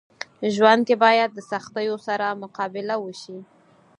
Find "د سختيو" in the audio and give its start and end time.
1.33-1.95